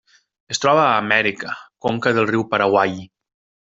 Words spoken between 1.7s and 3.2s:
conca del riu Paraguai.